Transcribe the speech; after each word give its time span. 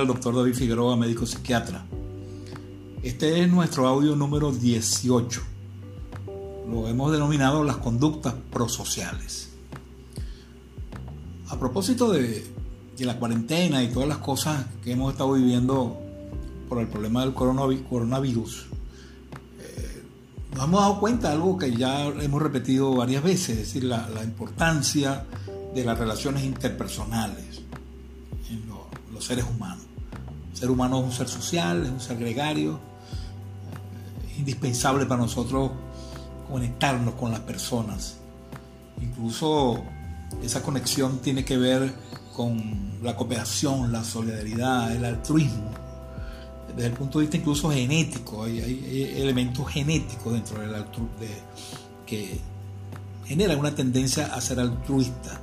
El 0.00 0.08
doctor 0.08 0.34
David 0.34 0.54
Figueroa, 0.54 0.96
médico 0.96 1.26
psiquiatra. 1.26 1.84
Este 3.02 3.42
es 3.42 3.50
nuestro 3.50 3.86
audio 3.86 4.16
número 4.16 4.52
18. 4.52 5.42
Lo 6.70 6.88
hemos 6.88 7.12
denominado 7.12 7.64
las 7.64 7.76
conductas 7.76 8.34
prosociales. 8.50 9.50
A 11.48 11.58
propósito 11.58 12.12
de, 12.12 12.46
de 12.96 13.04
la 13.04 13.18
cuarentena 13.18 13.82
y 13.82 13.88
todas 13.88 14.08
las 14.08 14.18
cosas 14.18 14.66
que 14.82 14.92
hemos 14.92 15.12
estado 15.12 15.32
viviendo 15.32 15.98
por 16.68 16.78
el 16.78 16.88
problema 16.88 17.22
del 17.22 17.34
coronavirus, 17.34 18.66
eh, 19.58 20.02
nos 20.54 20.64
hemos 20.64 20.80
dado 20.80 21.00
cuenta 21.00 21.28
de 21.28 21.34
algo 21.34 21.58
que 21.58 21.74
ya 21.74 22.06
hemos 22.06 22.40
repetido 22.40 22.94
varias 22.94 23.22
veces, 23.22 23.50
es 23.50 23.58
decir, 23.58 23.84
la, 23.84 24.08
la 24.08 24.24
importancia 24.24 25.26
de 25.74 25.84
las 25.84 25.98
relaciones 25.98 26.44
interpersonales 26.44 27.62
en 28.50 28.68
los 29.12 29.24
seres 29.24 29.44
humanos. 29.44 29.84
El 30.52 30.56
ser 30.56 30.70
humano 30.70 31.00
es 31.00 31.04
un 31.04 31.12
ser 31.12 31.28
social, 31.28 31.84
es 31.84 31.90
un 31.90 32.00
ser 32.00 32.18
gregario, 32.18 32.80
es 34.30 34.38
indispensable 34.38 35.06
para 35.06 35.22
nosotros 35.22 35.70
conectarnos 36.50 37.14
con 37.14 37.30
las 37.30 37.40
personas. 37.40 38.16
Incluso 39.00 39.82
esa 40.42 40.62
conexión 40.62 41.18
tiene 41.18 41.44
que 41.44 41.56
ver 41.56 41.92
con 42.34 43.00
la 43.02 43.16
cooperación, 43.16 43.92
la 43.92 44.04
solidaridad, 44.04 44.94
el 44.94 45.04
altruismo. 45.04 45.70
Desde 46.74 46.86
el 46.86 46.92
punto 46.92 47.18
de 47.18 47.24
vista 47.24 47.36
incluso 47.36 47.70
genético, 47.70 48.44
hay, 48.44 49.14
elementos 49.16 49.66
genéticos 49.68 50.32
dentro 50.32 50.60
del 50.60 50.74
altruismo 50.74 51.10
que 52.06 52.40
generan 53.24 53.58
una 53.58 53.74
tendencia 53.74 54.34
a 54.34 54.40
ser 54.40 54.58
altruista 54.60 55.40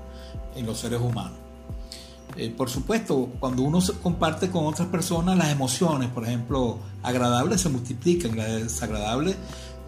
en 0.55 0.65
los 0.65 0.79
seres 0.79 0.99
humanos. 0.99 1.46
Eh, 2.37 2.53
por 2.55 2.69
supuesto, 2.69 3.29
cuando 3.39 3.63
uno 3.63 3.81
se 3.81 3.93
comparte 3.93 4.49
con 4.49 4.67
otras 4.67 4.87
personas, 4.89 5.35
las 5.35 5.51
emociones, 5.51 6.09
por 6.09 6.23
ejemplo, 6.23 6.77
agradables 7.01 7.61
se 7.61 7.69
multiplican, 7.69 8.37
las 8.37 8.47
desagradables 8.47 9.35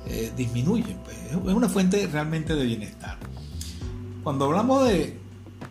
eh, 0.07 0.31
disminuyen. 0.35 0.97
Pues, 1.03 1.17
es 1.31 1.53
una 1.53 1.69
fuente 1.69 2.07
realmente 2.07 2.55
de 2.55 2.65
bienestar. 2.65 3.17
Cuando 4.23 4.45
hablamos 4.45 4.87
de 4.87 5.19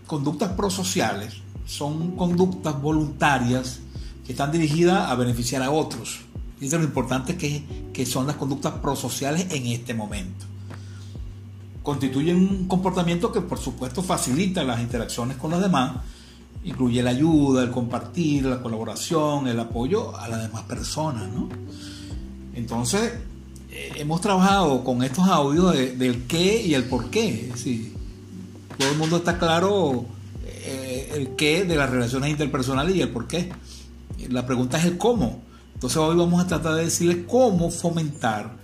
conductas 0.07 0.53
prosociales, 0.53 1.39
son 1.67 2.13
conductas 2.13 2.81
voluntarias 2.81 3.81
que 4.25 4.33
están 4.33 4.53
dirigidas 4.53 5.11
a 5.11 5.17
beneficiar 5.17 5.63
a 5.65 5.73
otros. 5.73 6.21
Es 6.61 6.73
lo 6.73 6.85
importante 6.85 7.37
que, 7.37 7.65
que 7.93 8.07
son 8.07 8.29
las 8.29 8.37
conductas 8.37 8.75
prosociales 8.75 9.49
en 9.51 9.67
este 9.67 9.95
momento. 9.95 10.47
Constituyen 11.83 12.37
un 12.37 12.69
comportamiento 12.69 13.33
que 13.33 13.41
por 13.41 13.59
supuesto 13.59 14.03
facilita 14.03 14.63
las 14.63 14.81
interacciones 14.81 15.37
con 15.39 15.51
los 15.51 15.61
demás, 15.61 15.97
incluye 16.69 17.03
la 17.03 17.11
ayuda, 17.11 17.63
el 17.63 17.71
compartir, 17.71 18.45
la 18.45 18.61
colaboración, 18.61 19.49
el 19.49 19.59
apoyo 19.59 20.17
a 20.17 20.29
las 20.29 20.43
demás 20.43 20.65
personas, 20.65 21.29
¿no? 21.33 21.49
Entonces, 22.55 23.13
eh, 23.71 23.93
hemos 23.97 24.21
trabajado 24.21 24.85
con 24.85 25.03
estos 25.03 25.27
audios 25.29 25.73
del 25.75 26.25
qué 26.27 26.63
y 26.63 26.75
el 26.75 26.85
por 26.85 27.11
qué. 27.11 27.51
Todo 28.77 28.91
el 28.91 28.99
mundo 28.99 29.17
está 29.17 29.39
claro 29.39 30.05
eh, 30.45 31.13
el 31.15 31.37
qué 31.37 31.65
de 31.65 31.77
las 31.77 31.89
relaciones 31.89 32.31
interpersonales 32.31 32.95
y 32.95 33.01
el 33.01 33.11
por 33.11 33.27
qué. 33.27 33.51
La 34.29 34.45
pregunta 34.45 34.79
es 34.79 34.85
el 34.85 34.99
cómo. 34.99 35.41
Entonces 35.75 35.97
hoy 35.97 36.17
vamos 36.17 36.43
a 36.43 36.47
tratar 36.47 36.75
de 36.75 36.85
decirles 36.85 37.19
cómo 37.27 37.71
fomentar, 37.71 38.57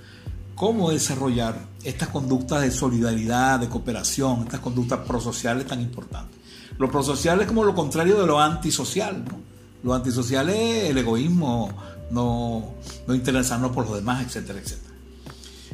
cómo 0.55 0.91
desarrollar 0.91 1.59
estas 1.85 2.09
conductas 2.09 2.61
de 2.63 2.71
solidaridad, 2.71 3.61
de 3.61 3.69
cooperación, 3.69 4.43
estas 4.43 4.61
conductas 4.61 5.01
prosociales 5.07 5.67
tan 5.67 5.81
importantes. 5.81 6.44
Lo 6.79 6.91
prosocial 6.91 7.41
es 7.41 7.47
como 7.47 7.65
lo 7.65 7.75
contrario 7.75 8.21
de 8.21 8.27
lo 8.27 8.41
antisocial. 8.41 9.25
¿no? 9.25 9.39
Lo 9.83 9.95
antisocial 9.95 10.49
es 10.49 10.91
el 10.91 10.99
egoísmo, 10.99 11.71
no, 12.11 12.75
no 13.07 13.15
interesarnos 13.15 13.71
por 13.73 13.87
los 13.87 13.97
demás, 13.97 14.25
etcétera, 14.25 14.59
etcétera. 14.59 14.95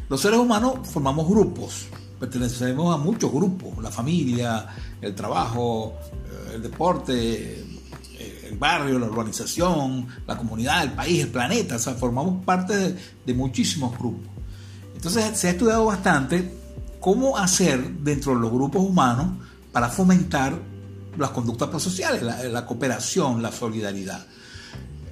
Los 0.09 0.21
seres 0.21 0.41
humanos 0.41 0.89
formamos 0.89 1.29
grupos, 1.29 1.87
pertenecemos 2.19 2.93
a 2.93 2.99
muchos 2.99 3.31
grupos, 3.31 3.81
la 3.81 3.91
familia, 3.91 4.67
el 5.01 5.15
trabajo, 5.15 5.95
eh, 6.13 6.55
el 6.57 6.63
deporte, 6.63 7.61
eh, 8.19 8.49
el 8.51 8.59
barrio, 8.59 8.99
la 8.99 9.07
urbanización, 9.07 10.09
la 10.27 10.37
comunidad, 10.37 10.83
el 10.83 10.93
país, 10.93 11.23
el 11.23 11.29
planeta, 11.29 11.77
o 11.77 11.79
sea, 11.79 11.95
formamos 11.95 12.45
parte 12.45 12.77
de, 12.77 12.97
de 13.25 13.35
muchísimos 13.35 13.97
grupos. 13.97 14.27
Entonces 14.97 15.39
se 15.39 15.47
ha 15.47 15.51
estudiado 15.53 15.87
bastante 15.87 16.53
cómo 16.99 17.39
hacer 17.39 17.99
dentro 18.01 18.35
de 18.35 18.41
los 18.41 18.51
grupos 18.51 18.83
humanos 18.83 19.29
para 19.73 19.89
fomentar 19.89 20.59
las 21.19 21.31
conductas 21.31 21.69
prosociales, 21.69 22.23
la, 22.23 22.43
la 22.45 22.67
cooperación, 22.67 23.43
la 23.43 23.53
solidaridad. 23.53 24.27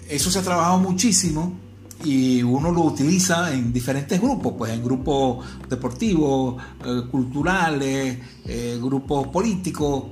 Eso 0.09 0.31
se 0.31 0.38
ha 0.38 0.42
trabajado 0.42 0.78
muchísimo 0.78 1.69
y 2.04 2.42
uno 2.42 2.70
lo 2.70 2.82
utiliza 2.82 3.53
en 3.53 3.72
diferentes 3.72 4.20
grupos, 4.20 4.54
pues 4.56 4.72
en 4.72 4.84
grupos 4.84 5.44
deportivos, 5.69 6.62
eh, 6.84 7.03
culturales, 7.10 8.19
eh, 8.44 8.78
grupos 8.81 9.28
políticos, 9.28 10.04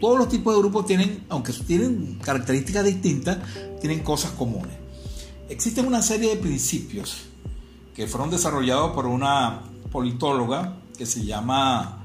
todos 0.00 0.18
los 0.18 0.28
tipos 0.28 0.54
de 0.54 0.60
grupos 0.60 0.86
tienen, 0.86 1.24
aunque 1.28 1.52
tienen 1.52 2.18
características 2.22 2.84
distintas, 2.84 3.38
tienen 3.80 4.00
cosas 4.00 4.32
comunes. 4.32 4.74
Existen 5.48 5.86
una 5.86 6.02
serie 6.02 6.30
de 6.30 6.36
principios 6.36 7.16
que 7.94 8.06
fueron 8.06 8.30
desarrollados 8.30 8.92
por 8.92 9.06
una 9.06 9.60
politóloga 9.90 10.76
que 10.96 11.06
se 11.06 11.24
llama 11.24 12.04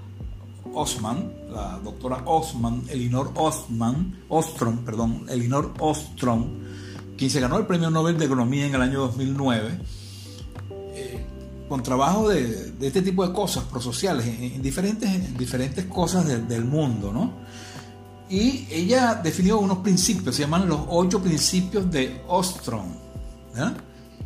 Osman, 0.74 1.32
la 1.52 1.80
doctora 1.84 2.24
Osman, 2.26 2.84
Elinor 2.90 3.32
Osman, 3.36 4.24
Ostrom, 4.30 4.78
perdón, 4.80 5.26
Elinor 5.30 5.74
Ostrom, 5.80 6.48
quien 7.18 7.30
se 7.30 7.40
ganó 7.40 7.58
el 7.58 7.66
Premio 7.66 7.90
Nobel 7.90 8.18
de 8.18 8.26
Economía 8.26 8.66
en 8.66 8.76
el 8.76 8.82
año 8.82 9.00
2009, 9.02 9.80
eh, 10.96 11.26
con 11.70 11.84
trabajo 11.84 12.30
de, 12.30 12.74
este 12.82 13.02
tipo 13.02 13.26
de 13.28 13.34
cosas 13.34 13.64
prosociales, 13.66 14.26
en, 14.28 14.44
en 14.44 14.62
diferentes, 14.62 15.10
en 15.10 15.38
diferentes 15.38 15.86
cosas 15.86 16.28
de, 16.28 16.40
del 16.40 16.66
mundo, 16.66 17.12
¿no? 17.12 17.44
Y 18.30 18.66
ella 18.72 19.16
definió 19.16 19.60
unos 19.60 19.80
principios, 19.80 20.36
se 20.36 20.42
llaman 20.42 20.68
los 20.68 20.82
ocho 20.90 21.22
principios 21.22 21.92
de 21.92 22.22
Ostrom, 22.28 22.88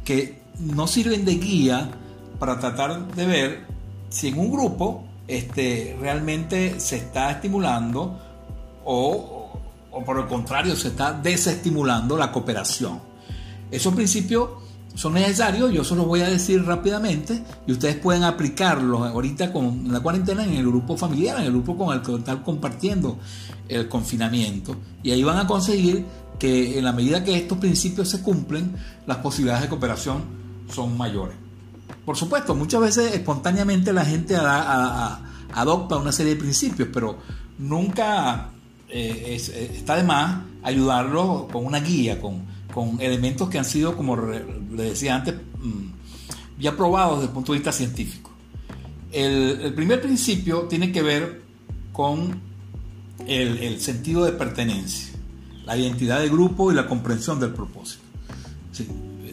que 0.05 0.43
no 0.59 0.87
sirven 0.87 1.25
de 1.25 1.35
guía 1.35 1.91
para 2.39 2.59
tratar 2.59 3.13
de 3.13 3.25
ver 3.25 3.65
si 4.09 4.29
en 4.29 4.39
un 4.39 4.51
grupo 4.51 5.06
este, 5.27 5.97
realmente 5.99 6.79
se 6.79 6.97
está 6.97 7.31
estimulando 7.31 8.19
o, 8.85 9.51
o, 9.91 10.03
por 10.05 10.19
el 10.19 10.27
contrario 10.27 10.75
se 10.75 10.89
está 10.89 11.13
desestimulando 11.13 12.17
la 12.17 12.31
cooperación. 12.31 12.99
Esos 13.69 13.93
principios 13.93 14.49
son 14.95 15.13
necesarios, 15.13 15.71
yo 15.71 15.83
se 15.83 15.95
los 15.95 16.07
voy 16.07 16.21
a 16.21 16.29
decir 16.29 16.63
rápidamente 16.65 17.43
y 17.67 17.71
ustedes 17.71 17.97
pueden 17.97 18.23
aplicarlos 18.23 19.01
ahorita 19.01 19.51
con 19.51 19.91
la 19.91 19.99
cuarentena 19.99 20.43
en 20.43 20.53
el 20.53 20.65
grupo 20.65 20.97
familiar, 20.97 21.39
en 21.39 21.45
el 21.45 21.51
grupo 21.51 21.77
con 21.77 21.95
el 21.95 22.01
que 22.01 22.15
están 22.15 22.41
compartiendo 22.41 23.19
el 23.67 23.87
confinamiento 23.89 24.75
y 25.03 25.11
ahí 25.11 25.23
van 25.23 25.37
a 25.37 25.45
conseguir 25.45 26.05
que 26.39 26.77
en 26.77 26.85
la 26.85 26.93
medida 26.93 27.23
que 27.23 27.35
estos 27.35 27.57
principios 27.57 28.09
se 28.09 28.21
cumplen, 28.21 28.75
las 29.05 29.17
posibilidades 29.17 29.63
de 29.63 29.69
cooperación 29.69 30.23
son 30.73 30.97
mayores. 30.97 31.46
Por 32.07 32.15
supuesto, 32.15 32.55
muchas 32.55 32.79
veces 32.79 33.15
espontáneamente 33.15 33.91
la 33.91 34.05
gente 34.05 34.33
adopta 34.37 35.97
una 35.97 36.13
serie 36.13 36.35
de 36.35 36.39
principios, 36.39 36.87
pero 36.93 37.17
nunca 37.57 38.51
eh, 38.87 39.33
es, 39.35 39.49
está 39.49 39.97
de 39.97 40.03
más 40.03 40.41
ayudarlos 40.63 41.51
con 41.51 41.65
una 41.65 41.81
guía, 41.81 42.17
con, 42.21 42.45
elementos 43.01 43.49
que 43.49 43.57
han 43.57 43.65
sido, 43.65 43.97
como 43.97 44.15
le 44.15 44.83
decía 44.83 45.15
antes, 45.15 45.35
mm, 45.35 46.61
ya 46.61 46.77
probados 46.77 47.15
desde 47.15 47.27
el 47.27 47.33
punto 47.33 47.51
de 47.51 47.57
vista 47.57 47.73
científico. 47.73 48.31
El, 49.11 49.73
primer 49.75 49.99
principio 49.99 50.61
tiene 50.61 50.93
que 50.93 51.01
ver 51.01 51.41
con 51.91 52.39
el, 53.27 53.57
el 53.57 53.81
sentido 53.81 54.23
de 54.23 54.31
pertenencia. 54.31 55.13
la 55.65 55.75
identidad 55.75 56.21
de 56.21 56.29
grupo 56.29 56.71
y 56.71 56.75
la 56.75 56.87
comprensión 56.87 57.37
del 57.41 57.51
propósito. 57.51 58.03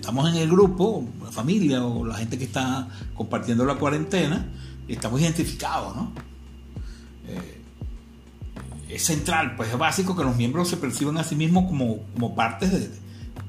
Estamos 0.05 0.29
en 0.29 0.37
el 0.37 0.51
grupo, 0.51 1.03
la 1.25 1.33
familia 1.33 1.83
o 1.83 2.05
la 2.05 2.17
gente 2.17 2.37
que 2.37 2.45
está 2.45 2.87
compartiendo 3.15 3.65
la 3.65 3.77
cuarentena, 3.77 4.47
estamos 4.87 5.19
identificados, 5.19 5.97
¿no? 5.97 6.13
Eh, 7.27 7.63
es 8.91 9.03
central, 9.03 9.57
pues 9.57 9.71
es 9.71 9.79
básico 9.79 10.15
que 10.15 10.23
los 10.23 10.37
miembros 10.37 10.69
se 10.69 10.77
perciban 10.77 11.17
a 11.17 11.25
sí 11.25 11.37
mismos 11.37 11.65
como, 11.65 12.01
como 12.13 12.35
partes 12.35 12.71
de, 12.71 12.91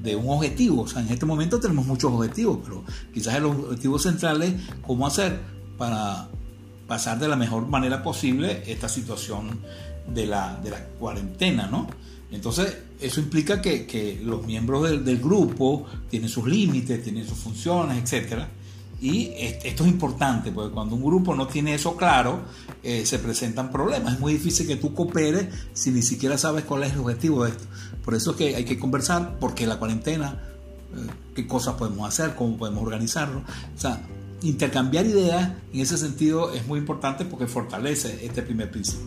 de 0.02 0.16
un 0.16 0.30
objetivo. 0.30 0.84
O 0.84 0.88
sea, 0.88 1.02
en 1.02 1.10
este 1.10 1.26
momento 1.26 1.60
tenemos 1.60 1.84
muchos 1.86 2.10
objetivos, 2.10 2.60
pero 2.64 2.84
quizás 3.12 3.34
el 3.34 3.44
objetivo 3.44 3.98
central 3.98 4.42
es 4.42 4.54
cómo 4.80 5.06
hacer 5.06 5.38
para 5.76 6.28
pasar 6.88 7.18
de 7.18 7.28
la 7.28 7.36
mejor 7.36 7.68
manera 7.68 8.02
posible 8.02 8.62
esta 8.66 8.88
situación 8.88 9.60
de 10.08 10.26
la, 10.26 10.58
de 10.64 10.70
la 10.70 10.82
cuarentena, 10.98 11.66
¿no? 11.66 11.86
Entonces, 12.30 12.76
eso 13.00 13.20
implica 13.20 13.62
que, 13.62 14.20
los 14.24 14.44
miembros 14.46 14.88
del, 14.88 15.04
del, 15.04 15.18
grupo 15.18 15.86
tienen 16.10 16.28
sus 16.28 16.46
límites, 16.46 17.02
tienen 17.02 17.26
sus 17.26 17.38
funciones, 17.38 18.02
etcétera. 18.02 18.48
Y 19.00 19.30
esto 19.36 19.84
es 19.84 19.90
importante, 19.90 20.50
porque 20.50 20.72
cuando 20.72 20.96
un 20.96 21.04
grupo 21.04 21.34
no 21.34 21.46
tiene 21.46 21.74
eso 21.74 21.96
claro, 21.96 22.40
eh, 22.82 23.04
se 23.04 23.18
presentan 23.18 23.70
problemas. 23.70 24.14
Es 24.14 24.20
muy 24.20 24.32
difícil 24.32 24.66
que 24.66 24.76
tú 24.76 24.94
cooperes 24.94 25.48
si 25.74 25.90
ni 25.90 26.00
siquiera 26.00 26.38
sabes 26.38 26.64
cuál 26.64 26.84
es 26.84 26.94
el 26.94 27.00
objetivo 27.00 27.44
de 27.44 27.50
esto. 27.50 27.64
Por 28.04 28.14
eso 28.14 28.30
es 28.30 28.36
que 28.38 28.56
hay 28.56 28.64
que 28.64 28.78
conversar, 28.78 29.38
porque 29.38 29.66
la 29.66 29.78
cuarentena, 29.78 30.40
eh, 30.94 31.10
qué 31.34 31.46
cosas 31.46 31.74
podemos 31.74 32.08
hacer, 32.08 32.34
cómo 32.34 32.56
podemos 32.56 32.82
organizarlo. 32.82 33.40
O 33.40 33.78
sea, 33.78 34.00
intercambiar 34.42 35.04
ideas 35.04 35.52
en 35.74 35.80
ese 35.80 35.98
sentido 35.98 36.54
es 36.54 36.66
muy 36.66 36.78
importante 36.78 37.26
porque 37.26 37.46
fortalece 37.46 38.24
este 38.24 38.42
primer 38.42 38.70
principio. 38.70 39.06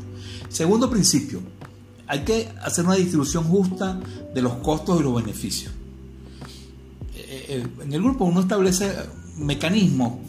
Segundo 0.50 0.88
principio, 0.90 1.42
hay 2.10 2.22
que 2.22 2.50
hacer 2.64 2.86
una 2.86 2.96
distribución 2.96 3.44
justa 3.44 4.00
de 4.34 4.42
los 4.42 4.56
costos 4.56 5.00
y 5.00 5.04
los 5.04 5.14
beneficios. 5.14 5.72
Eh, 7.16 7.64
en 7.82 7.94
el 7.94 8.02
grupo 8.02 8.26
uno 8.26 8.42
establece 8.42 8.92
mecanismo, 9.38 10.20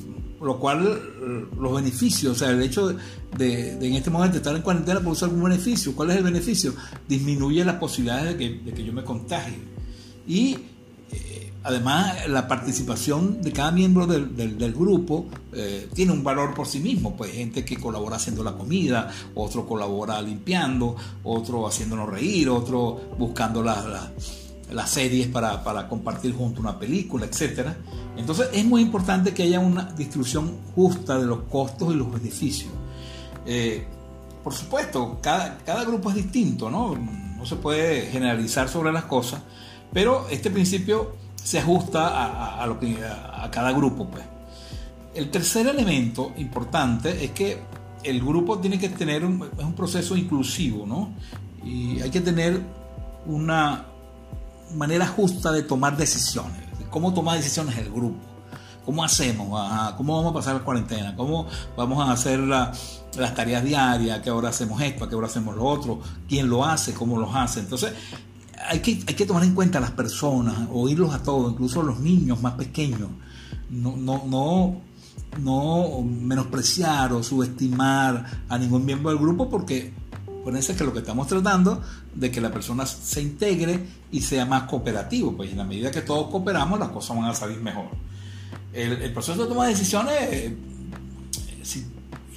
lo 0.42 0.58
cual 0.58 0.86
eh, 0.86 1.46
los 1.58 1.74
beneficios, 1.74 2.36
o 2.36 2.38
sea, 2.38 2.50
el 2.50 2.60
hecho 2.60 2.94
de, 3.38 3.72
en 3.72 3.94
este 3.94 4.10
momento 4.10 4.36
estar 4.36 4.54
en 4.54 4.60
cuarentena 4.60 5.00
produce 5.00 5.24
algún 5.24 5.42
beneficio. 5.42 5.96
¿Cuál 5.96 6.10
es 6.10 6.18
el 6.18 6.24
beneficio? 6.24 6.74
Disminuye 7.08 7.64
las 7.64 7.76
posibilidades 7.76 8.36
de 8.36 8.74
que, 8.74 8.84
yo 8.84 8.92
me 8.92 9.02
contagie. 9.02 9.56
Y 10.28 10.52
eh, 10.52 10.58
además 11.62 12.28
la 12.28 12.48
participación 12.48 13.42
de 13.42 13.52
cada 13.52 13.70
miembro 13.70 14.06
del, 14.06 14.74
grupo 14.74 15.26
eh, 15.52 15.88
tiene 15.94 16.12
un 16.12 16.24
valor 16.24 16.54
por 16.54 16.66
sí 16.66 16.80
mismo. 16.80 17.16
Pues 17.16 17.32
gente 17.32 17.64
que 17.64 17.76
colabora 17.76 18.16
haciendo 18.16 18.42
la 18.42 18.52
comida, 18.52 19.10
otro 19.34 19.66
colabora 19.66 20.20
limpiando, 20.22 20.96
otro 21.24 21.66
haciéndonos 21.66 22.08
reír, 22.08 22.48
otro 22.48 23.00
buscando 23.18 23.62
la 23.62 24.10
las 24.72 24.90
series 24.90 25.26
para, 25.26 25.64
para, 25.64 25.88
compartir 25.88 26.32
junto 26.32 26.60
una 26.60 26.78
película, 26.78 27.26
etc. 27.26 27.70
Entonces 28.16 28.50
es 28.52 28.64
muy 28.64 28.82
importante 28.82 29.34
que 29.34 29.42
haya 29.42 29.58
una 29.58 29.84
distribución 29.84 30.58
justa 30.74 31.18
de 31.18 31.26
los 31.26 31.40
costos 31.50 31.92
y 31.92 31.96
los 31.96 32.12
beneficios. 32.12 32.70
Eh, 33.46 33.84
por 34.44 34.54
supuesto, 34.54 35.18
cada, 35.20 35.58
cada, 35.58 35.84
grupo 35.84 36.10
es 36.10 36.16
distinto, 36.16 36.70
¿no? 36.70 36.96
No 36.96 37.46
se 37.46 37.56
puede 37.56 38.02
generalizar 38.02 38.68
sobre 38.68 38.92
las 38.92 39.04
cosas, 39.04 39.42
pero 39.92 40.26
este 40.30 40.50
principio 40.50 41.14
se 41.42 41.58
ajusta 41.58 42.08
a, 42.08 42.62
a, 42.62 42.66
lo 42.66 42.78
que, 42.78 42.98
a, 43.04 43.50
cada 43.50 43.72
grupo. 43.72 44.08
Pues. 44.08 44.24
El 45.14 45.30
tercer 45.30 45.66
elemento 45.66 46.32
importante 46.36 47.24
es 47.24 47.32
que 47.32 47.62
el 48.02 48.20
grupo 48.20 48.58
tiene 48.58 48.78
que 48.78 48.88
tener 48.88 49.24
un, 49.24 49.48
un 49.58 49.72
proceso 49.74 50.16
inclusivo, 50.16 50.86
¿no? 50.86 51.10
Y 51.64 52.00
hay 52.00 52.10
que 52.10 52.20
tener 52.20 52.60
una, 53.26 53.84
manera 54.74 55.06
justa 55.06 55.52
de 55.52 55.62
tomar 55.62 55.96
decisiones. 55.96 56.60
¿Cómo 56.90 57.14
tomar 57.14 57.36
decisiones 57.36 57.76
el 57.78 57.90
grupo? 57.90 58.18
¿Cómo 58.84 59.04
hacemos? 59.04 59.46
¿Cómo 59.96 60.16
vamos 60.16 60.32
a 60.32 60.34
pasar 60.34 60.54
la 60.54 60.60
cuarentena? 60.60 61.14
¿Cómo 61.14 61.46
vamos 61.76 62.08
a 62.08 62.12
hacer 62.12 62.40
las 62.40 63.34
tareas 63.34 63.62
diarias? 63.62 64.18
¿A 64.18 64.22
qué 64.22 64.30
hora 64.30 64.48
hacemos 64.48 64.80
esto? 64.80 65.04
¿A 65.04 65.08
qué 65.08 65.14
hora 65.14 65.26
hacemos 65.26 65.54
lo 65.54 65.64
otro? 65.64 66.00
¿Quién 66.28 66.48
lo 66.48 66.64
hace? 66.64 66.92
¿Cómo 66.94 67.18
lo 67.18 67.32
hace? 67.32 67.60
Entonces, 67.60 67.92
hay 68.68 68.80
que, 68.80 69.02
hay 69.06 69.14
que 69.14 69.26
tomar 69.26 69.44
en 69.44 69.54
cuenta 69.54 69.78
a 69.78 69.80
las 69.80 69.92
personas, 69.92 70.68
oírlos 70.72 71.14
a 71.14 71.22
todos, 71.22 71.52
incluso 71.52 71.82
los 71.82 72.00
niños 72.00 72.40
más 72.42 72.54
pequeños. 72.54 73.08
No, 73.70 73.96
no, 73.96 74.24
no, 74.26 74.80
no 75.38 76.02
menospreciar 76.02 77.12
o 77.12 77.22
subestimar 77.22 78.42
a 78.48 78.58
ningún 78.58 78.84
miembro 78.84 79.10
del 79.10 79.18
grupo 79.18 79.48
porque 79.48 79.92
Acuérdense 80.40 80.74
que 80.74 80.84
lo 80.84 80.92
que 80.94 81.00
estamos 81.00 81.26
tratando 81.26 81.82
de 82.14 82.30
que 82.30 82.40
la 82.40 82.50
persona 82.50 82.86
se 82.86 83.20
integre 83.20 83.86
y 84.10 84.22
sea 84.22 84.46
más 84.46 84.62
cooperativo, 84.62 85.36
pues 85.36 85.50
en 85.50 85.58
la 85.58 85.64
medida 85.64 85.90
que 85.90 86.00
todos 86.00 86.30
cooperamos 86.30 86.78
las 86.78 86.88
cosas 86.88 87.16
van 87.18 87.26
a 87.26 87.34
salir 87.34 87.60
mejor. 87.60 87.88
El, 88.72 89.12
proceso 89.12 89.42
de 89.42 89.48
toma 89.48 89.66
de 89.66 89.72
decisiones, 89.72 90.14
eh, 90.18 90.56
si 91.62 91.84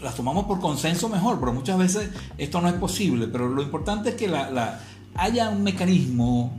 las 0.01 0.15
tomamos 0.15 0.45
por 0.45 0.59
consenso 0.59 1.07
mejor, 1.07 1.39
pero 1.39 1.53
muchas 1.53 1.77
veces 1.77 2.09
esto 2.37 2.59
no 2.59 2.67
es 2.67 2.73
posible, 2.73 3.27
pero 3.27 3.47
lo 3.47 3.61
importante 3.61 4.09
es 4.09 4.15
que 4.15 4.27
la, 4.27 4.81
haya 5.15 5.49
un 5.49 5.63
mecanismo 5.63 6.57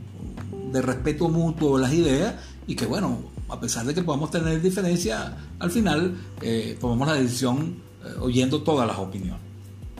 de 0.71 0.81
respeto 0.81 1.29
mutuo 1.29 1.77
de 1.77 1.83
las 1.83 1.93
ideas 1.93 2.35
y 2.67 2.75
que 2.75 2.85
bueno, 2.85 3.19
a 3.49 3.59
pesar 3.59 3.85
de 3.85 3.93
que 3.93 4.03
podamos 4.03 4.31
tener 4.31 4.61
diferencias, 4.61 5.31
al 5.59 5.71
final 5.71 6.15
eh, 6.41 6.77
tomamos 6.79 7.07
la 7.07 7.13
decisión 7.15 7.77
eh, 8.03 8.13
oyendo 8.19 8.61
todas 8.61 8.87
las 8.87 8.97
opiniones. 8.97 9.41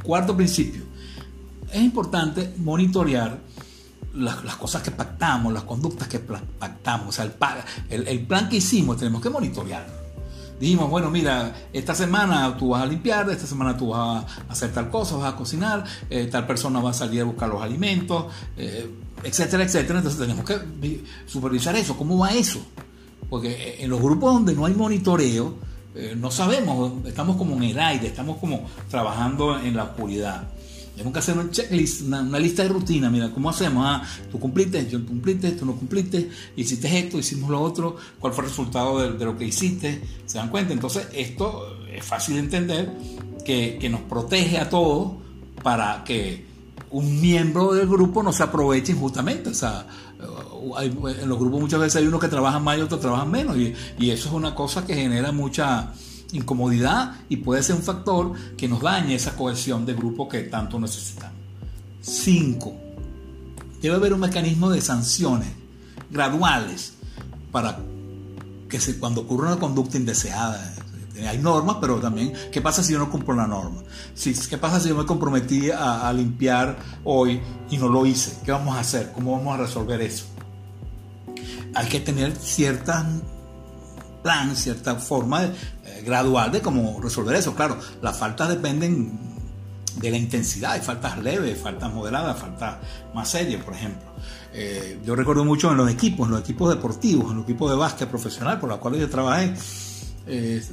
Cuarto 0.03 0.35
principio, 0.35 0.83
es 1.71 1.81
importante 1.81 2.53
monitorear 2.57 3.39
las, 4.13 4.55
cosas 4.55 4.81
que 4.81 4.91
pactamos, 4.91 5.51
las 5.53 5.63
conductas 5.63 6.07
que 6.07 6.19
pactamos, 6.19 7.09
o 7.09 7.11
sea, 7.11 7.25
el, 7.89 8.07
el, 8.07 8.19
plan 8.25 8.47
que 8.47 8.57
hicimos 8.57 8.97
tenemos 8.97 9.21
que 9.21 9.29
monitorearlo. 9.29 10.04
Dijimos, 10.59 10.89
bueno, 10.89 11.09
mira, 11.11 11.53
esta 11.73 11.93
semana 11.93 12.55
tú 12.57 12.69
vas 12.69 12.83
a 12.83 12.85
limpiar, 12.85 13.29
esta 13.29 13.45
semana 13.45 13.75
tú 13.75 13.89
vas 13.89 14.23
a 14.47 14.51
hacer 14.51 14.71
tal 14.71 14.89
cosa, 14.89 15.17
vas 15.17 15.33
a 15.33 15.35
cocinar, 15.35 15.83
eh, 16.09 16.27
tal 16.31 16.47
persona 16.47 16.79
va 16.79 16.91
a 16.91 16.93
salir 16.93 17.21
a 17.21 17.25
buscar 17.25 17.49
los 17.49 17.61
alimentos, 17.61 18.25
eh, 18.57 18.89
etcétera, 19.23 19.63
etcétera. 19.63 19.99
Entonces 19.99 20.19
tenemos 20.19 20.45
que 20.45 21.03
supervisar 21.25 21.75
eso. 21.75 21.97
¿Cómo 21.97 22.19
va 22.19 22.33
eso? 22.33 22.59
Porque 23.29 23.77
en 23.79 23.89
los 23.89 24.01
grupos 24.01 24.33
donde 24.33 24.53
no 24.53 24.65
hay 24.65 24.73
monitoreo, 24.73 25.55
eh, 25.93 26.13
no 26.17 26.29
sabemos, 26.29 27.05
estamos 27.05 27.37
como 27.37 27.55
en 27.55 27.63
el 27.63 27.79
aire, 27.79 28.07
estamos 28.07 28.37
como 28.37 28.65
trabajando 28.89 29.59
en 29.59 29.75
la 29.75 29.83
oscuridad. 29.85 30.47
Tenemos 30.95 31.13
que 31.13 31.19
hacer 31.19 31.37
un 31.37 31.51
checklist, 31.51 32.03
una, 32.03 32.39
lista 32.39 32.63
de 32.63 32.69
rutina. 32.69 33.09
Mira, 33.09 33.29
¿cómo 33.31 33.49
hacemos? 33.49 33.85
Ah, 33.85 34.01
tú 34.31 34.39
cumpliste, 34.39 34.87
yo 34.89 35.05
cumpliste, 35.05 35.51
tú 35.51 35.65
no 35.65 35.75
cumpliste, 35.75 36.29
hiciste 36.55 36.99
esto, 36.99 37.19
hicimos 37.19 37.49
lo 37.49 37.61
otro, 37.61 37.97
cuál 38.17 38.31
fue 38.31 38.45
el 38.45 38.49
resultado 38.49 39.11
de, 39.11 39.25
lo 39.25 39.37
que 39.37 39.45
hiciste. 39.45 40.01
¿Se 40.25 40.37
dan 40.37 40.49
cuenta? 40.49 40.71
Entonces, 40.71 41.07
esto 41.13 41.79
es 41.91 42.03
fácil 42.03 42.35
de 42.35 42.39
entender 42.39 42.97
que, 43.43 43.77
que 43.79 43.89
nos 43.89 44.01
protege 44.01 44.57
a 44.57 44.69
todos 44.69 45.13
para 45.61 46.03
que 46.05 46.45
un 46.91 47.19
miembro 47.19 47.73
del 47.73 47.87
grupo 47.87 48.23
no 48.23 48.31
se 48.31 48.43
aproveche 48.43 48.93
injustamente. 48.93 49.49
O 49.49 49.53
sea, 49.53 49.85
en 50.81 51.29
los 51.29 51.37
grupos 51.37 51.59
muchas 51.59 51.79
veces 51.81 51.97
hay 51.97 52.07
unos 52.07 52.21
que 52.21 52.29
trabajan 52.29 52.63
más 52.63 52.77
y 52.77 52.81
otros 52.81 53.01
trabajan 53.01 53.29
menos. 53.29 53.57
Y, 53.57 53.73
y 53.99 54.11
eso 54.11 54.29
es 54.29 54.33
una 54.33 54.55
cosa 54.55 54.85
que 54.85 54.95
genera 54.95 55.33
mucha 55.33 55.91
incomodidad 56.31 57.15
y 57.29 57.37
puede 57.37 57.63
ser 57.63 57.75
un 57.75 57.83
factor 57.83 58.33
que 58.57 58.67
nos 58.67 58.81
dañe 58.81 59.15
esa 59.15 59.35
cohesión 59.35 59.85
de 59.85 59.93
grupo 59.93 60.27
que 60.27 60.41
tanto 60.43 60.79
necesitamos. 60.79 61.35
5. 62.01 62.73
Debe 63.81 63.95
haber 63.95 64.13
un 64.13 64.19
mecanismo 64.19 64.69
de 64.69 64.81
sanciones 64.81 65.49
graduales 66.09 66.93
para 67.51 67.79
que 68.69 68.79
se, 68.79 68.99
cuando 68.99 69.21
ocurra 69.21 69.47
una 69.47 69.59
conducta 69.59 69.97
indeseada, 69.97 70.75
eh, 71.15 71.27
hay 71.27 71.37
normas, 71.37 71.77
pero 71.79 71.95
también, 71.97 72.33
¿qué 72.51 72.61
pasa 72.61 72.83
si 72.83 72.93
yo 72.93 72.99
no 72.99 73.09
cumplo 73.09 73.35
la 73.35 73.47
norma? 73.47 73.81
¿Qué 74.21 74.57
pasa 74.57 74.79
si 74.79 74.89
yo 74.89 74.95
me 74.95 75.05
comprometí 75.05 75.71
a, 75.71 76.07
a 76.07 76.13
limpiar 76.13 76.77
hoy 77.03 77.39
y 77.69 77.77
no 77.77 77.87
lo 77.87 78.05
hice? 78.05 78.39
¿Qué 78.43 78.51
vamos 78.51 78.75
a 78.75 78.79
hacer? 78.79 79.11
¿Cómo 79.13 79.31
vamos 79.31 79.53
a 79.53 79.63
resolver 79.63 80.01
eso? 80.01 80.25
Hay 81.73 81.87
que 81.87 81.99
tener 81.99 82.35
ciertas 82.35 83.05
plan, 84.25 84.55
cierta 84.55 84.95
forma 84.95 85.43
eh, 85.43 85.53
gradual 86.03 86.51
de 86.51 86.61
cómo 86.61 86.99
resolver 87.01 87.35
eso. 87.35 87.55
Claro, 87.55 87.77
las 88.01 88.17
faltas 88.17 88.49
dependen 88.49 89.35
de 89.95 90.11
la 90.11 90.17
intensidad, 90.17 90.71
hay 90.73 90.81
faltas 90.81 91.17
leves, 91.19 91.59
faltas 91.59 91.91
moderadas, 91.93 92.37
faltas 92.37 92.77
más 93.13 93.29
serias, 93.29 93.63
por 93.63 93.73
ejemplo. 93.73 94.05
Eh, 94.53 94.99
yo 95.05 95.15
recuerdo 95.15 95.45
mucho 95.45 95.71
en 95.71 95.77
los 95.77 95.89
equipos, 95.89 96.27
en 96.27 96.31
los 96.31 96.41
equipos 96.41 96.73
deportivos, 96.73 97.31
en 97.31 97.37
los 97.37 97.43
equipos 97.45 97.71
de 97.71 97.77
básquet 97.77 98.09
profesional 98.09 98.59
por 98.59 98.69
los 98.69 98.79
cuales 98.79 99.01
yo 99.01 99.09
trabajé, 99.09 99.53
eh, 100.27 100.63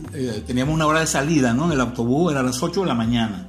teníamos 0.46 0.74
una 0.74 0.86
hora 0.86 1.00
de 1.00 1.06
salida, 1.06 1.52
¿no? 1.52 1.66
En 1.66 1.72
el 1.72 1.80
autobús 1.80 2.30
era 2.30 2.40
a 2.40 2.44
las 2.44 2.62
8 2.62 2.80
de 2.80 2.86
la 2.86 2.94
mañana. 2.94 3.48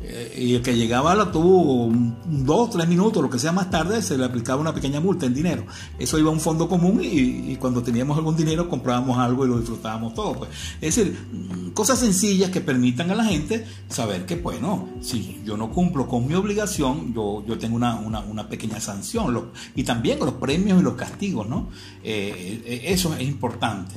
Eh, 0.00 0.34
y 0.38 0.54
el 0.54 0.62
que 0.62 0.76
llegaba 0.76 1.14
lo 1.16 1.28
tuvo 1.28 1.90
dos, 2.26 2.70
tres 2.70 2.88
minutos, 2.88 3.22
lo 3.22 3.28
que 3.28 3.38
sea 3.38 3.50
más 3.50 3.68
tarde, 3.68 4.00
se 4.00 4.16
le 4.16 4.24
aplicaba 4.24 4.60
una 4.60 4.72
pequeña 4.72 5.00
multa 5.00 5.26
en 5.26 5.34
dinero. 5.34 5.66
Eso 5.98 6.18
iba 6.18 6.30
a 6.30 6.32
un 6.32 6.40
fondo 6.40 6.68
común 6.68 7.00
y, 7.02 7.56
cuando 7.56 7.82
teníamos 7.82 8.16
algún 8.16 8.36
dinero 8.36 8.68
comprábamos 8.68 9.18
algo 9.18 9.44
y 9.44 9.48
lo 9.48 9.58
disfrutábamos 9.58 10.14
todo. 10.14 10.34
Pues. 10.34 10.50
Es 10.80 10.94
decir, 10.94 11.18
mm, 11.32 11.70
cosas 11.70 11.98
sencillas 11.98 12.50
que 12.50 12.60
permitan 12.60 13.10
a 13.10 13.16
la 13.16 13.24
gente 13.24 13.66
saber 13.88 14.24
que, 14.24 14.36
bueno, 14.36 14.88
si 15.00 15.40
yo 15.44 15.56
no 15.56 15.70
cumplo 15.70 16.06
con 16.06 16.26
mi 16.26 16.34
obligación, 16.34 17.12
yo, 17.12 17.44
yo 17.46 17.58
tengo 17.58 17.76
una, 17.76 17.96
una, 17.96 18.48
pequeña 18.48 18.80
sanción. 18.80 19.50
y 19.74 19.82
también 19.82 20.20
los 20.20 20.34
premios 20.34 20.80
y 20.80 20.82
los 20.82 20.94
castigos, 20.94 21.48
¿no? 21.48 21.68
Eh, 22.04 22.62
eh, 22.64 22.82
eso 22.86 23.14
es 23.14 23.22
importante. 23.22 23.94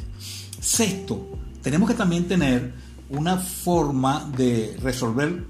Sexto, 0.60 1.27
tenemos 1.62 1.89
que 1.89 1.96
también 1.96 2.27
tener 2.27 2.74
una 3.10 3.38
forma 3.38 4.29
de 4.36 4.77
resolver 4.81 5.46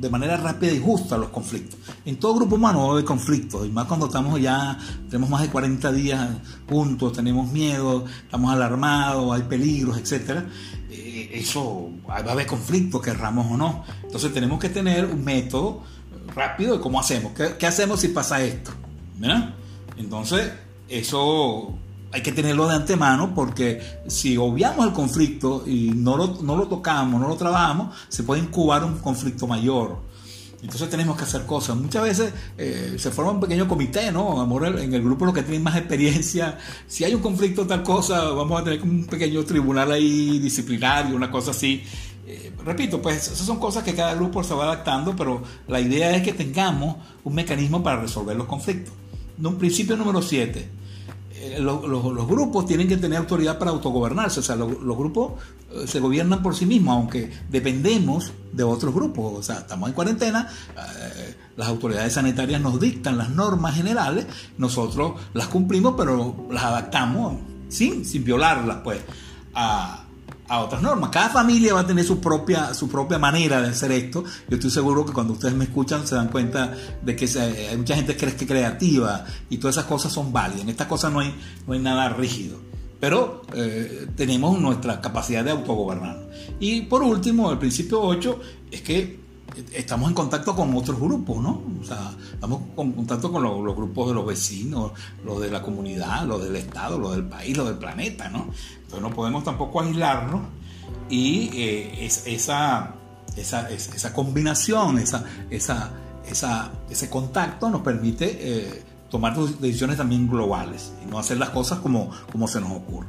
de 0.00 0.10
manera 0.10 0.36
rápida 0.36 0.72
y 0.72 0.80
justa 0.80 1.16
los 1.16 1.30
conflictos. 1.30 1.78
En 2.04 2.16
todo 2.16 2.34
grupo 2.34 2.56
humano 2.56 2.96
hay 2.96 3.04
conflictos, 3.04 3.66
y 3.66 3.70
más 3.70 3.86
cuando 3.86 4.06
estamos 4.06 4.40
ya, 4.40 4.78
tenemos 5.08 5.30
más 5.30 5.42
de 5.42 5.48
40 5.48 5.92
días 5.92 6.28
juntos, 6.68 7.12
tenemos 7.12 7.50
miedo, 7.50 8.04
estamos 8.22 8.52
alarmados, 8.52 9.34
hay 9.34 9.42
peligros, 9.42 9.98
etc. 9.98 10.44
Eh, 10.90 11.30
eso 11.34 11.90
va 12.08 12.16
a 12.16 12.32
haber 12.32 12.46
conflictos, 12.46 13.02
querramos 13.02 13.50
o 13.50 13.56
no. 13.56 13.84
Entonces 14.02 14.32
tenemos 14.32 14.58
que 14.58 14.68
tener 14.68 15.06
un 15.06 15.24
método 15.24 15.82
rápido 16.34 16.76
de 16.76 16.80
cómo 16.80 17.00
hacemos. 17.00 17.32
¿Qué, 17.32 17.66
hacemos 17.66 18.00
si 18.00 18.08
pasa 18.08 18.42
esto? 18.42 18.72
Entonces, 19.96 20.52
eso 20.88 21.74
hay 22.12 22.22
que 22.22 22.32
tenerlo 22.32 22.68
de 22.68 22.76
antemano 22.76 23.34
porque 23.34 23.80
si 24.06 24.36
obviamos 24.36 24.86
el 24.86 24.92
conflicto 24.92 25.64
y 25.66 25.90
no 25.94 26.16
lo, 26.16 26.38
no 26.42 26.56
lo 26.56 26.68
tocamos, 26.68 27.20
no 27.20 27.28
lo 27.28 27.36
trabajamos, 27.36 27.96
se 28.08 28.22
puede 28.22 28.40
incubar 28.40 28.84
un 28.84 28.98
conflicto 28.98 29.46
mayor. 29.46 29.98
Entonces 30.62 30.88
tenemos 30.88 31.16
que 31.16 31.24
hacer 31.24 31.44
cosas. 31.44 31.76
Muchas 31.76 32.02
veces 32.02 32.32
eh, 32.56 32.96
se 32.98 33.10
forma 33.10 33.32
un 33.32 33.40
pequeño 33.40 33.68
comité, 33.68 34.10
¿no? 34.10 34.40
Amor, 34.40 34.66
en 34.66 34.92
el 34.92 35.02
grupo 35.02 35.26
los 35.26 35.34
que 35.34 35.42
tienen 35.42 35.62
más 35.62 35.76
experiencia, 35.76 36.58
si 36.86 37.04
hay 37.04 37.14
un 37.14 37.20
conflicto 37.20 37.66
tal 37.66 37.82
cosa, 37.82 38.30
vamos 38.30 38.60
a 38.60 38.64
tener 38.64 38.82
un 38.82 39.04
pequeño 39.06 39.44
tribunal 39.44 39.92
ahí 39.92 40.38
disciplinario, 40.38 41.14
una 41.14 41.30
cosa 41.30 41.50
así. 41.50 41.84
Eh, 42.26 42.52
repito, 42.64 43.00
pues 43.02 43.28
esas 43.28 43.46
son 43.46 43.58
cosas 43.58 43.84
que 43.84 43.94
cada 43.94 44.14
grupo 44.14 44.42
se 44.42 44.54
va 44.54 44.64
adaptando, 44.64 45.14
pero 45.14 45.42
la 45.68 45.80
idea 45.80 46.16
es 46.16 46.22
que 46.22 46.32
tengamos 46.32 46.96
un 47.22 47.34
mecanismo 47.34 47.82
para 47.82 48.00
resolver 48.00 48.34
los 48.34 48.46
conflictos. 48.46 48.94
Un 49.38 49.56
principio 49.56 49.96
número 49.96 50.22
7 50.22 50.85
eh, 51.54 51.60
los, 51.60 51.80
grupos 52.26 52.66
tienen 52.66 52.88
que 52.88 52.96
tener 52.96 53.18
autoridad 53.18 53.58
para 53.58 53.70
autogobernarse, 53.70 54.40
o 54.40 54.42
sea, 54.42 54.56
los, 54.56 54.70
grupos 54.96 55.32
eh, 55.72 55.86
se 55.86 56.00
gobiernan 56.00 56.42
por 56.42 56.54
sí 56.54 56.66
mismos, 56.66 56.96
aunque 56.96 57.30
dependemos 57.50 58.32
de 58.52 58.62
otros 58.62 58.94
grupos, 58.94 59.38
o 59.38 59.42
sea, 59.42 59.56
estamos 59.58 59.88
en 59.88 59.94
cuarentena, 59.94 60.48
eh, 60.76 61.36
las 61.56 61.68
autoridades 61.68 62.12
sanitarias 62.12 62.60
nos 62.60 62.80
dictan 62.80 63.18
las 63.18 63.30
normas 63.30 63.74
generales, 63.74 64.26
nosotros 64.58 65.20
las 65.34 65.48
cumplimos, 65.48 65.94
pero 65.96 66.46
las 66.50 66.64
adaptamos 66.64 67.36
sin, 67.68 68.04
sin 68.04 68.24
violarlas, 68.24 68.78
pues, 68.82 69.00
a 70.48 70.60
otras 70.60 70.82
normas. 70.82 71.10
Cada 71.10 71.28
familia 71.30 71.74
va 71.74 71.80
a 71.80 71.86
tener 71.86 72.04
su 72.04 72.20
propia, 72.20 72.74
su 72.74 72.88
propia 72.88 73.18
manera 73.18 73.60
de 73.60 73.68
hacer 73.68 73.92
esto. 73.92 74.24
Yo 74.48 74.56
estoy 74.56 74.70
seguro 74.70 75.04
que 75.04 75.12
cuando 75.12 75.32
ustedes 75.32 75.54
me 75.54 75.64
escuchan 75.64 76.06
se 76.06 76.14
dan 76.14 76.28
cuenta 76.28 76.74
de 77.02 77.16
que 77.16 77.26
hay 77.70 77.76
mucha 77.76 77.94
gente 77.94 78.16
que 78.16 78.26
es 78.26 78.34
creativa 78.34 79.24
y 79.50 79.58
todas 79.58 79.76
esas 79.76 79.86
cosas 79.86 80.12
son 80.12 80.32
válidas. 80.32 80.62
En 80.62 80.68
estas 80.70 80.86
cosas 80.86 81.12
no 81.12 81.20
hay, 81.20 81.34
no 81.66 81.72
hay 81.72 81.80
nada 81.80 82.08
rígido. 82.10 82.58
Pero 83.00 83.42
eh, 83.54 84.08
tenemos 84.16 84.58
nuestra 84.58 85.00
capacidad 85.00 85.44
de 85.44 85.50
autogobernar. 85.50 86.28
Y 86.60 86.82
por 86.82 87.02
último, 87.02 87.50
el 87.50 87.58
principio 87.58 88.00
8 88.00 88.40
es 88.70 88.82
que 88.82 89.25
estamos 89.72 90.08
en 90.08 90.14
contacto 90.14 90.54
con 90.54 90.74
otros 90.74 90.98
grupos, 90.98 91.42
¿no? 91.42 91.62
O 91.80 91.84
sea, 91.84 92.12
estamos 92.32 92.60
en 92.76 92.92
contacto 92.92 93.32
con 93.32 93.42
los, 93.42 93.76
grupos 93.76 94.08
de 94.08 94.14
los 94.14 94.26
vecinos, 94.26 94.92
los 95.24 95.40
de 95.40 95.50
la 95.50 95.62
comunidad, 95.62 96.24
los 96.26 96.42
del 96.42 96.56
Estado, 96.56 96.98
los 96.98 97.12
del 97.12 97.24
país, 97.24 97.56
los 97.56 97.66
del 97.66 97.78
planeta, 97.78 98.28
¿no? 98.28 98.48
Entonces 98.76 99.00
no 99.00 99.10
podemos 99.10 99.44
tampoco 99.44 99.80
aislarnos 99.80 100.42
y 101.08 101.50
eh, 101.54 102.06
esa, 102.06 102.94
esa, 103.36 103.70
esa, 103.70 104.12
combinación, 104.12 104.98
esa, 104.98 105.24
esa, 105.50 105.90
esa, 106.28 106.72
ese 106.90 107.10
contacto 107.10 107.70
nos 107.70 107.82
permite 107.82 108.38
eh, 108.40 108.82
tomar 109.10 109.36
decisiones 109.36 109.96
también 109.96 110.28
globales 110.28 110.92
y 111.04 111.10
no 111.10 111.18
hacer 111.18 111.38
las 111.38 111.50
cosas 111.50 111.78
como, 111.78 112.10
como 112.30 112.48
se 112.48 112.60
nos 112.60 112.72
ocurre. 112.72 113.08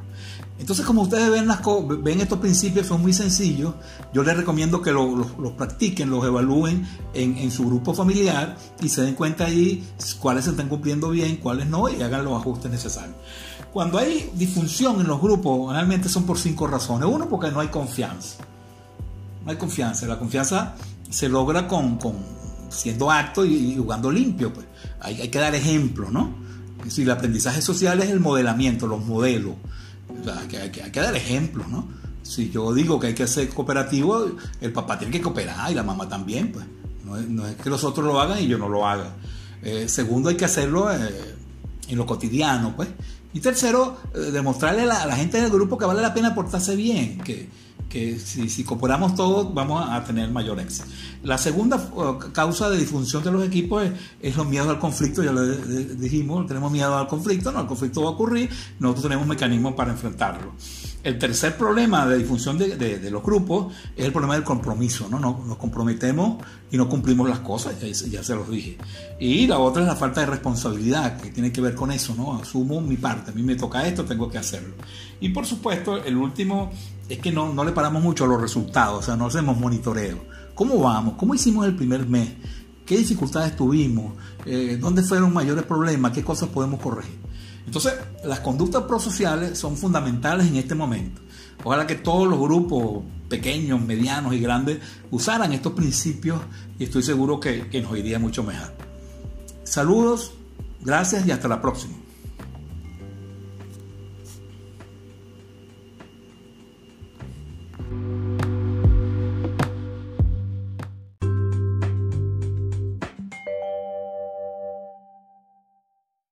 Entonces, 0.59 0.85
como 0.85 1.03
ustedes 1.03 1.29
ven, 1.29 1.47
las 1.47 1.59
ven 2.01 2.19
estos 2.19 2.39
principios, 2.39 2.87
son 2.87 3.01
muy 3.01 3.13
sencillos. 3.13 3.75
Yo 4.11 4.23
les 4.23 4.35
recomiendo 4.35 4.81
que 4.81 4.91
los 4.91 5.51
practiquen, 5.55 6.09
los 6.09 6.25
evalúen 6.25 6.87
en, 7.13 7.51
su 7.51 7.67
grupo 7.67 7.93
familiar 7.93 8.57
y 8.81 8.89
se 8.89 9.03
den 9.03 9.13
cuenta 9.13 9.45
ahí 9.45 9.87
cuáles 10.19 10.45
se 10.45 10.51
están 10.51 10.67
cumpliendo 10.67 11.09
bien, 11.09 11.37
cuáles 11.37 11.67
no, 11.67 11.89
y 11.89 12.01
hagan 12.01 12.25
los 12.25 12.33
ajustes 12.33 12.71
necesarios. 12.71 13.15
Cuando 13.71 13.99
hay 13.99 14.31
disfunción 14.33 14.99
en 14.99 15.07
los 15.07 15.21
grupos, 15.21 15.71
realmente 15.71 16.09
son 16.09 16.25
por 16.25 16.39
cinco 16.39 16.65
razones. 16.65 17.07
Uno, 17.07 17.29
porque 17.29 17.51
no 17.51 17.59
hay 17.59 17.67
confianza. 17.67 18.37
No 19.45 19.51
hay 19.51 19.57
confianza. 19.57 20.07
La 20.07 20.17
confianza 20.17 20.73
se 21.07 21.29
logra 21.29 21.67
con, 21.67 21.99
siendo 22.69 23.11
acto 23.11 23.45
y, 23.45 23.75
jugando 23.75 24.09
limpio. 24.09 24.51
Pues. 24.51 24.65
Hay, 25.01 25.21
hay 25.21 25.29
que 25.29 25.37
dar 25.37 25.53
ejemplo, 25.53 26.09
¿no? 26.09 26.47
Si 26.87 27.03
el 27.03 27.11
aprendizaje 27.11 27.61
social 27.61 28.01
es 28.01 28.09
el 28.09 28.19
modelamiento, 28.19 28.87
los 28.87 29.05
modelos 29.05 29.55
hay, 30.09 30.69
que, 30.71 30.99
dar 30.99 31.15
ejemplos, 31.15 31.67
¿no? 31.67 31.87
Si 32.23 32.49
yo 32.49 32.73
digo 32.73 32.99
que 32.99 33.07
hay 33.07 33.13
que 33.13 33.27
ser 33.27 33.49
cooperativo, 33.49 34.29
el 34.59 34.73
papá 34.73 34.97
tiene 34.97 35.11
que 35.11 35.21
cooperar 35.21 35.71
y 35.71 35.75
la 35.75 35.83
mamá 35.83 36.07
también, 36.09 36.51
pues. 36.51 36.65
No 37.05 37.47
es, 37.47 37.55
que 37.55 37.69
los 37.69 37.85
otros 37.85 38.05
lo 38.05 38.19
hagan 38.19 38.43
y 38.43 38.47
yo 38.47 38.57
no 38.57 38.67
lo 38.67 38.85
haga. 38.85 39.15
Eh, 39.61 39.87
segundo, 39.87 40.29
hay 40.29 40.35
que 40.35 40.43
hacerlo 40.43 40.91
eh, 40.91 41.35
en 41.87 41.97
lo 41.97 42.05
cotidiano, 42.05 42.75
pues. 42.75 42.89
Y 43.33 43.39
tercero, 43.39 43.97
eh, 44.13 44.31
demostrarle 44.31 44.83
a 44.83 45.05
la, 45.05 45.15
gente 45.15 45.41
del 45.41 45.49
grupo 45.49 45.77
que 45.77 45.85
vale 45.85 46.01
la 46.01 46.13
pena 46.13 46.35
portarse 46.35 46.75
bien, 46.75 47.19
que, 47.19 47.49
que 47.89 48.19
si, 48.19 48.63
cooperamos 48.63 49.15
todos 49.15 49.53
vamos 49.53 49.87
a 49.89 50.03
tener 50.03 50.29
mayor 50.29 50.59
éxito. 50.59 50.85
La 51.23 51.37
segunda 51.37 51.77
uh, 51.77 52.17
causa 52.31 52.69
de 52.69 52.77
disfunción 52.77 53.23
de 53.23 53.31
los 53.31 53.45
equipos 53.45 53.85
es, 54.21 54.35
los 54.35 54.47
miedos 54.47 54.67
al 54.67 54.79
conflicto, 54.79 55.23
ya 55.23 55.31
lo 55.31 55.45
dijimos, 55.45 56.45
tenemos 56.47 56.71
miedo 56.71 56.97
al 56.97 57.07
conflicto, 57.07 57.51
no, 57.51 57.61
el 57.61 57.67
conflicto 57.67 58.01
va 58.01 58.09
a 58.09 58.11
ocurrir, 58.11 58.49
nosotros 58.79 59.03
tenemos 59.03 59.27
mecanismos 59.27 59.73
para 59.73 59.91
enfrentarlo. 59.91 60.53
El 61.03 61.17
tercer 61.17 61.55
problema 61.55 62.05
de 62.05 62.17
disfunción 62.17 62.57
de, 62.57 63.09
los 63.09 63.23
grupos 63.23 63.73
es 63.95 64.05
el 64.05 64.11
problema 64.11 64.33
del 64.33 64.43
compromiso, 64.43 65.07
¿no? 65.09 65.19
Nos, 65.19 65.57
comprometemos 65.57 66.43
y 66.69 66.75
no 66.75 66.89
cumplimos 66.89 67.29
las 67.29 67.39
cosas, 67.39 67.79
ya, 67.79 67.87
ya, 67.87 68.23
se 68.23 68.35
los 68.35 68.49
dije. 68.49 68.77
Y 69.17 69.47
la 69.47 69.59
otra 69.59 69.83
es 69.83 69.87
la 69.87 69.95
falta 69.95 70.21
de 70.21 70.27
responsabilidad, 70.27 71.21
que 71.21 71.29
tiene 71.29 71.51
que 71.53 71.61
ver 71.61 71.75
con 71.75 71.91
eso, 71.91 72.13
¿no? 72.13 72.37
Asumo 72.37 72.81
mi 72.81 72.97
parte, 72.97 73.31
a 73.31 73.33
mí 73.33 73.41
me 73.41 73.55
toca 73.55 73.87
esto, 73.87 74.03
tengo 74.03 74.29
que 74.29 74.37
hacerlo. 74.37 74.73
Y 75.21 75.29
por 75.29 75.45
supuesto, 75.45 76.03
el 76.03 76.17
último 76.17 76.71
es 77.09 77.19
que 77.19 77.31
no, 77.31 77.53
no 77.53 77.63
le 77.63 77.71
paramos 77.71 78.03
mucho 78.03 78.25
a 78.25 78.27
los 78.27 78.41
resultados, 78.41 78.99
o 78.99 79.01
sea, 79.01 79.15
no 79.15 79.27
hacemos 79.27 79.57
monitoreo. 79.57 80.25
¿Cómo 80.53 80.79
vamos? 80.79 81.15
¿Cómo 81.17 81.35
hicimos 81.35 81.65
el 81.65 81.75
primer 81.75 82.07
mes? 82.07 82.29
¿Qué 82.85 82.97
dificultades 82.97 83.55
tuvimos? 83.55 84.13
Eh, 84.45 84.77
¿Dónde 84.79 85.03
fueron 85.03 85.33
mayores 85.33 85.65
problemas? 85.65 86.11
¿Qué 86.11 86.23
cosas 86.23 86.49
podemos 86.49 86.79
corregir? 86.81 87.19
Entonces, 87.65 87.93
las 88.23 88.39
conductas 88.39 88.83
prosociales 88.83 89.59
son 89.59 89.75
fundamentales 89.75 90.47
en 90.47 90.55
este 90.55 90.73
momento. 90.73 91.21
Ojalá 91.63 91.85
que 91.85 91.95
todos 91.95 92.27
los 92.27 92.39
grupos 92.39 93.03
pequeños, 93.27 93.81
medianos 93.81 94.33
y 94.33 94.39
grandes 94.39 94.79
usaran 95.11 95.51
estos 95.51 95.73
principios 95.73 96.39
y 96.79 96.85
estoy 96.85 97.03
seguro 97.03 97.39
que, 97.39 97.67
que 97.67 97.81
nos 97.81 97.97
iría 97.97 98.19
mucho 98.19 98.41
mejor. 98.43 98.73
Saludos, 99.63 100.31
gracias 100.81 101.27
y 101.27 101.31
hasta 101.31 101.49
la 101.49 101.61
próxima. 101.61 102.06